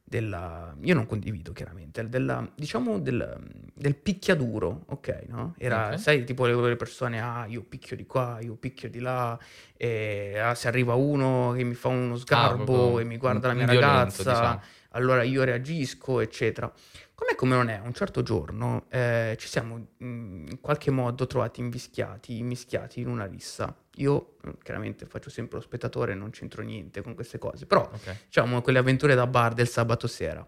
della- 0.02 0.74
io 0.80 0.94
non 0.94 1.06
condivido 1.06 1.52
chiaramente, 1.52 2.08
della, 2.08 2.48
diciamo 2.54 2.98
del, 2.98 3.38
del 3.74 3.94
picchiaduro, 3.96 4.84
ok, 4.86 5.24
no? 5.28 5.54
Era, 5.58 5.88
Ok. 5.92 5.98
sai, 5.98 6.24
tipo 6.24 6.46
le, 6.46 6.54
le 6.54 6.76
persone, 6.76 7.20
ah, 7.20 7.46
io 7.46 7.62
picchio 7.62 7.94
di 7.96 8.06
qua, 8.06 8.38
io 8.40 8.54
picchio 8.54 8.88
di 8.88 9.00
là, 9.00 9.38
e 9.76 10.38
ah, 10.38 10.54
se 10.54 10.68
arriva 10.68 10.94
uno 10.94 11.52
che 11.56 11.64
mi 11.64 11.74
fa 11.74 11.88
uno 11.88 12.16
sgarbo 12.16 12.64
proprio 12.64 12.98
e 13.00 13.04
mi 13.04 13.16
guarda 13.18 13.48
la 13.48 13.54
mia 13.54 13.66
violento, 13.66 13.92
ragazza, 13.96 14.30
diciamo. 14.30 14.60
Allora 14.94 15.22
io 15.22 15.44
reagisco, 15.44 16.20
eccetera. 16.20 16.72
Com'è 17.14 17.36
come 17.36 17.54
non 17.54 17.68
è, 17.68 17.78
un 17.78 17.92
certo 17.92 18.22
giorno 18.22 18.86
eh, 18.88 19.36
ci 19.38 19.46
siamo 19.46 19.76
mh, 19.76 20.04
in 20.50 20.58
qualche 20.60 20.90
modo 20.90 21.26
trovati 21.26 21.60
invischiati, 21.60 22.42
mischiati 22.42 23.00
in 23.00 23.08
una 23.08 23.24
rissa. 23.26 23.74
Io 23.96 24.36
eh, 24.44 24.54
chiaramente 24.62 25.06
faccio 25.06 25.30
sempre 25.30 25.58
lo 25.58 25.62
spettatore, 25.62 26.14
non 26.14 26.30
c'entro 26.30 26.62
niente 26.62 27.02
con 27.02 27.14
queste 27.14 27.38
cose, 27.38 27.66
però 27.66 27.82
Ok. 27.92 28.24
diciamo 28.26 28.60
quelle 28.62 28.78
avventure 28.78 29.14
da 29.14 29.26
bar 29.26 29.54
del 29.54 29.68
sabato 29.68 30.06
sera. 30.08 30.46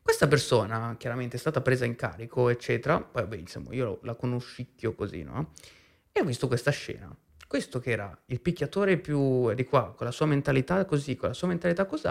Questa 0.00 0.28
persona 0.28 0.94
chiaramente 0.96 1.36
è 1.36 1.38
stata 1.40 1.60
presa 1.60 1.84
in 1.84 1.96
carico, 1.96 2.48
eccetera, 2.48 3.00
poi 3.00 3.22
vabbè, 3.22 3.36
insomma, 3.36 3.74
io 3.74 3.98
la 4.02 4.14
conoscicchio 4.14 4.94
così, 4.94 5.24
no? 5.24 5.52
E 6.12 6.20
ho 6.20 6.24
visto 6.24 6.46
questa 6.46 6.70
scena. 6.70 7.12
Questo 7.48 7.80
che 7.80 7.90
era 7.90 8.16
il 8.26 8.40
picchiatore 8.40 8.98
più 8.98 9.52
di 9.54 9.64
qua, 9.64 9.92
con 9.94 10.06
la 10.06 10.12
sua 10.12 10.26
mentalità 10.26 10.84
così, 10.84 11.16
con 11.16 11.28
la 11.30 11.34
sua 11.34 11.48
mentalità 11.48 11.86
così, 11.86 12.08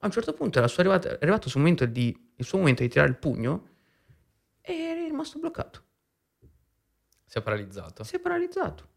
a 0.00 0.06
un 0.06 0.12
certo 0.12 0.32
punto 0.32 0.58
era 0.58 0.68
suo 0.68 0.82
arrivato, 0.82 1.08
è 1.08 1.18
arrivato 1.20 1.48
momento 1.58 1.84
di, 1.86 2.32
il 2.36 2.44
suo 2.44 2.58
momento 2.58 2.82
di 2.82 2.88
tirare 2.88 3.10
il 3.10 3.16
pugno 3.16 3.68
e 4.60 4.72
è 4.72 4.94
rimasto 4.94 5.38
bloccato. 5.38 5.82
Si 7.24 7.38
è 7.38 7.42
paralizzato. 7.42 8.04
Si 8.04 8.16
è 8.16 8.20
paralizzato. 8.20 8.88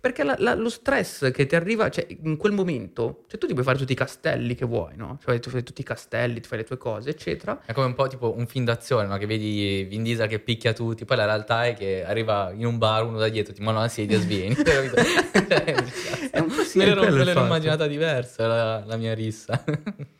Perché 0.00 0.22
la- 0.22 0.36
la- 0.38 0.54
lo 0.54 0.68
stress 0.68 1.30
che 1.30 1.46
ti 1.46 1.56
arriva, 1.56 1.88
cioè 1.90 2.06
in 2.22 2.36
quel 2.36 2.52
momento, 2.52 3.24
cioè 3.28 3.38
tu 3.38 3.46
ti 3.46 3.52
puoi 3.52 3.64
fare 3.64 3.78
tutti 3.78 3.92
i 3.92 3.96
castelli 3.96 4.54
che 4.54 4.64
vuoi, 4.64 4.96
no? 4.96 5.18
Cioè 5.24 5.38
tu 5.40 5.50
fai 5.50 5.62
tutti 5.62 5.80
i 5.80 5.84
castelli, 5.84 6.40
ti 6.40 6.48
fai 6.48 6.58
le 6.58 6.64
tue 6.64 6.76
cose, 6.76 7.10
eccetera. 7.10 7.60
È 7.64 7.72
come 7.72 7.86
un 7.86 7.94
po' 7.94 8.06
tipo 8.06 8.34
un 8.36 8.46
film 8.46 8.64
d'azione, 8.64 9.06
no? 9.06 9.16
Che 9.16 9.26
vedi 9.26 9.84
Vin 9.88 10.02
Diesel 10.02 10.28
che 10.28 10.38
picchia 10.38 10.72
tutti, 10.72 11.04
poi 11.04 11.16
la 11.16 11.24
realtà 11.24 11.66
è 11.66 11.74
che 11.74 12.04
arriva 12.04 12.52
in 12.54 12.66
un 12.66 12.78
bar, 12.78 13.04
uno 13.04 13.18
da 13.18 13.28
dietro 13.28 13.52
ti 13.52 13.62
manda 13.62 13.80
una 13.80 13.88
sedia 13.88 14.16
e 14.16 14.20
svieni. 14.20 14.54
capito? 14.62 14.96
È 16.30 16.38
un 16.40 16.48
po' 16.48 16.62
sì, 16.62 16.78
me 16.78 16.84
l'ero, 16.84 17.44
immaginata 17.44 17.86
diversa 17.86 18.46
la, 18.46 18.84
la 18.84 18.96
mia 18.96 19.14
rissa. 19.14 19.62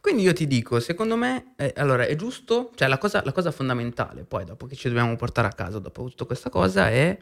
Quindi 0.00 0.22
io 0.22 0.32
ti 0.32 0.46
dico, 0.46 0.80
secondo 0.80 1.14
me, 1.14 1.52
eh, 1.56 1.74
allora 1.76 2.06
è 2.06 2.16
giusto, 2.16 2.70
cioè 2.74 2.88
la 2.88 2.96
cosa, 2.96 3.20
la 3.22 3.32
cosa 3.32 3.50
fondamentale, 3.50 4.24
poi 4.24 4.46
dopo 4.46 4.64
che 4.66 4.74
ci 4.74 4.88
dobbiamo 4.88 5.14
portare 5.14 5.46
a 5.46 5.52
casa 5.52 5.78
dopo 5.78 6.04
tutta 6.04 6.24
questa 6.24 6.48
cosa, 6.48 6.88
è 6.88 7.18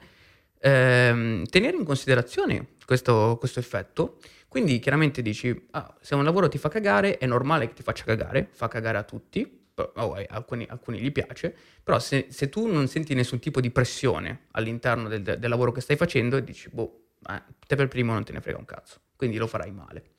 ehm, 0.60 1.44
tenere 1.46 1.76
in 1.76 1.84
considerazione 1.84 2.68
questo, 2.84 3.36
questo 3.38 3.60
effetto. 3.60 4.18
Quindi 4.48 4.78
chiaramente 4.78 5.20
dici, 5.20 5.68
ah, 5.72 5.94
se 6.00 6.14
un 6.14 6.24
lavoro 6.24 6.48
ti 6.48 6.58
fa 6.58 6.68
cagare, 6.68 7.18
è 7.18 7.26
normale 7.26 7.68
che 7.68 7.74
ti 7.74 7.82
faccia 7.82 8.04
cagare, 8.04 8.48
fa 8.50 8.66
cagare 8.68 8.96
a 8.96 9.02
tutti, 9.02 9.66
oh, 9.74 10.16
alcuni, 10.28 10.66
alcuni 10.68 11.00
gli 11.00 11.12
piace, 11.12 11.54
però 11.82 11.98
se, 11.98 12.28
se 12.30 12.48
tu 12.48 12.66
non 12.66 12.88
senti 12.88 13.14
nessun 13.14 13.38
tipo 13.38 13.60
di 13.60 13.70
pressione 13.70 14.46
all'interno 14.52 15.08
del, 15.08 15.22
del 15.22 15.48
lavoro 15.50 15.70
che 15.70 15.82
stai 15.82 15.96
facendo, 15.96 16.40
dici, 16.40 16.70
boh, 16.70 17.08
eh, 17.28 17.42
te 17.66 17.76
per 17.76 17.88
primo 17.88 18.12
non 18.12 18.24
te 18.24 18.32
ne 18.32 18.40
frega 18.40 18.58
un 18.58 18.64
cazzo, 18.64 19.00
quindi 19.16 19.36
lo 19.36 19.46
farai 19.46 19.70
male. 19.70 20.12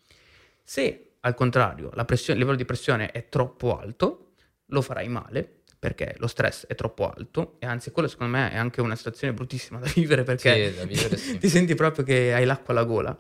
Se 0.64 1.14
al 1.22 1.34
contrario 1.34 1.92
il 1.94 2.38
livello 2.38 2.56
di 2.56 2.66
pressione 2.66 3.12
è 3.12 3.28
troppo 3.30 3.78
alto, 3.78 4.34
lo 4.68 4.82
farai 4.82 5.08
male 5.10 5.59
perché 5.80 6.16
lo 6.18 6.28
stress 6.28 6.68
è 6.68 6.76
troppo 6.76 7.10
alto 7.10 7.56
e 7.60 7.66
anzi 7.66 7.92
quello 7.92 8.10
secondo 8.10 8.36
me 8.38 8.52
è 8.52 8.58
anche 8.58 8.82
una 8.82 8.96
situazione 8.98 9.34
bruttissima 9.34 9.80
da 9.80 9.90
vivere 9.96 10.24
perché 10.24 10.72
Sì, 10.72 10.76
da 10.76 10.86
vivere 10.86 11.18
sì. 11.18 11.38
ti 11.40 11.48
senti 11.50 11.74
proprio 11.74 12.04
che 12.04 12.34
hai 12.34 12.46
l'acqua 12.46 12.74
alla 12.74 12.84
gola. 12.84 13.18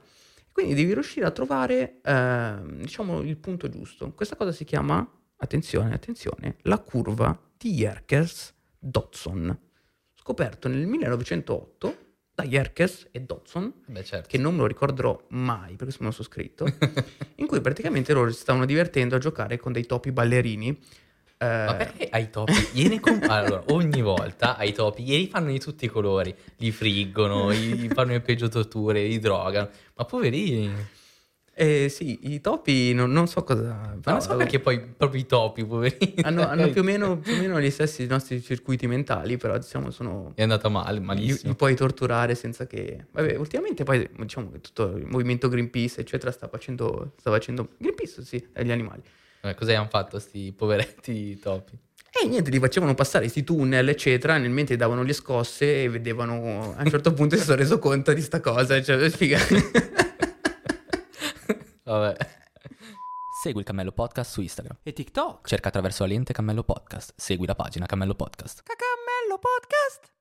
Quindi 0.51 0.73
devi 0.73 0.93
riuscire 0.93 1.25
a 1.25 1.31
trovare 1.31 2.01
ehm, 2.03 2.81
diciamo 2.81 3.21
il 3.21 3.37
punto 3.37 3.69
giusto. 3.69 4.11
Questa 4.11 4.35
cosa 4.35 4.51
si 4.51 4.65
chiama, 4.65 5.09
attenzione, 5.37 5.93
attenzione, 5.93 6.57
la 6.63 6.79
curva 6.79 7.39
di 7.57 7.73
Yerkes-Dodson, 7.75 9.57
scoperto 10.15 10.67
nel 10.67 10.85
1908 10.85 11.97
da 12.35 12.43
Yerkes 12.43 13.07
e 13.11 13.21
Dodson 13.21 13.73
Beh, 13.85 14.03
certo. 14.03 14.27
che 14.29 14.37
non 14.37 14.53
me 14.53 14.61
lo 14.61 14.67
ricorderò 14.67 15.21
mai, 15.29 15.75
perché 15.75 15.95
me 15.99 16.05
lo 16.07 16.11
so 16.11 16.23
scritto, 16.23 16.65
in 17.35 17.47
cui 17.47 17.59
praticamente 17.61 18.13
loro 18.13 18.31
si 18.31 18.39
stavano 18.39 18.65
divertendo 18.65 19.15
a 19.15 19.19
giocare 19.19 19.57
con 19.57 19.71
dei 19.71 19.85
topi 19.85 20.11
ballerini 20.11 20.77
Ma 21.41 21.73
perché 21.73 22.09
ai 22.11 22.29
topi 22.29 22.53
gliene 22.73 22.99
com- 22.99 23.23
allora, 23.25 23.63
ogni 23.67 24.01
volta 24.01 24.57
ai 24.57 24.73
topi 24.73 25.03
glieli 25.03 25.27
fanno 25.27 25.49
di 25.51 25.59
tutti 25.59 25.85
i 25.85 25.87
colori, 25.87 26.35
li 26.57 26.69
friggono, 26.71 27.53
gli 27.53 27.87
fanno 27.95 28.11
le 28.11 28.19
peggio 28.19 28.49
torture, 28.49 29.03
li 29.03 29.19
drogano, 29.19 29.69
ma 29.95 30.03
poverini. 30.03 30.97
Eh 31.61 31.89
sì, 31.89 32.33
i 32.33 32.39
topi 32.39 32.93
non, 32.93 33.11
non 33.11 33.27
so 33.27 33.43
cosa... 33.43 33.97
Ma 34.03 34.11
non 34.11 34.21
so 34.21 34.35
perché 34.37 34.59
poi 34.59 34.79
proprio 34.79 35.19
i 35.19 35.25
topi, 35.25 35.65
poverini. 35.65 36.15
Hanno, 36.21 36.47
hanno 36.47 36.69
più, 36.69 36.81
o 36.81 36.83
meno, 36.85 37.17
più 37.19 37.33
o 37.33 37.37
meno 37.37 37.59
gli 37.59 37.69
stessi 37.69 38.05
nostri 38.05 38.41
circuiti 38.41 38.87
mentali, 38.87 39.35
però 39.35 39.57
diciamo 39.57 39.91
sono... 39.91 40.31
È 40.35 40.41
andata 40.41 40.69
male, 40.69 40.99
Li, 40.99 41.05
malissimo. 41.05 41.51
li 41.51 41.57
puoi 41.57 41.75
torturare 41.75 42.35
senza 42.35 42.65
che... 42.65 43.07
Vabbè, 43.11 43.35
ultimamente 43.35 43.83
poi 43.83 44.09
diciamo 44.17 44.51
che 44.51 44.61
tutto 44.61 44.95
il 44.95 45.05
movimento 45.05 45.49
Greenpeace, 45.49 45.99
eccetera, 45.99 46.31
sta 46.31 46.47
facendo... 46.47 47.13
Sta 47.17 47.29
facendo... 47.29 47.69
Greenpeace, 47.77 48.23
sì, 48.23 48.45
agli 48.53 48.71
animali. 48.71 49.01
Eh, 49.41 49.55
Cosa 49.55 49.77
hanno 49.77 49.87
fatto 49.89 50.19
sti 50.19 50.53
poveretti 50.55 51.37
topi? 51.39 51.77
E 52.11 52.25
niente, 52.27 52.49
li 52.49 52.59
facevano 52.59 52.95
passare 52.95 53.25
questi 53.25 53.43
tunnel, 53.43 53.87
eccetera, 53.87 54.37
nel 54.37 54.49
mentre 54.49 54.75
davano 54.75 55.03
le 55.03 55.13
scosse 55.13 55.83
e 55.83 55.89
vedevano... 55.89 56.73
A 56.75 56.81
un 56.81 56.89
certo 56.89 57.13
punto 57.13 57.37
si 57.37 57.43
sono 57.43 57.57
reso 57.57 57.77
conto 57.79 58.11
di 58.13 58.21
sta 58.21 58.41
cosa, 58.41 58.81
cioè, 58.81 59.09
spiega... 59.09 59.37
Vabbè. 61.83 62.17
Segui 63.41 63.61
il 63.61 63.65
Cammello 63.65 63.93
Podcast 63.93 64.31
su 64.31 64.41
Instagram. 64.41 64.79
E 64.83 64.91
TikTok. 64.91 65.47
Cerca 65.47 65.69
attraverso 65.69 66.03
la 66.03 66.09
lente 66.09 66.33
Cammello 66.33 66.63
Podcast. 66.63 67.13
Segui 67.15 67.47
la 67.47 67.55
pagina 67.55 67.85
Cammello 67.85 68.15
Podcast. 68.15 68.63
Cammello 68.65 69.39
Podcast. 69.39 70.11